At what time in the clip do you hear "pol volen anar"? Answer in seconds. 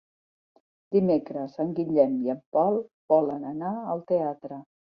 2.57-3.73